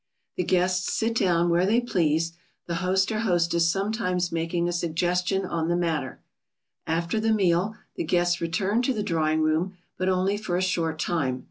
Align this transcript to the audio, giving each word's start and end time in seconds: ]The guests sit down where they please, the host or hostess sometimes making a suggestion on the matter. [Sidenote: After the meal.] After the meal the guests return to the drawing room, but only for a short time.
]The 0.37 0.43
guests 0.43 0.91
sit 0.93 1.13
down 1.13 1.51
where 1.51 1.67
they 1.67 1.79
please, 1.79 2.33
the 2.65 2.73
host 2.81 3.11
or 3.11 3.19
hostess 3.19 3.71
sometimes 3.71 4.31
making 4.31 4.67
a 4.67 4.71
suggestion 4.73 5.45
on 5.45 5.67
the 5.67 5.75
matter. 5.75 6.21
[Sidenote: 6.87 7.01
After 7.03 7.19
the 7.19 7.27
meal.] 7.27 7.27
After 7.27 7.27
the 7.27 7.35
meal 7.35 7.75
the 7.97 8.03
guests 8.05 8.41
return 8.41 8.81
to 8.81 8.93
the 8.95 9.03
drawing 9.03 9.41
room, 9.41 9.77
but 9.99 10.09
only 10.09 10.37
for 10.37 10.57
a 10.57 10.61
short 10.63 10.97
time. 10.97 11.39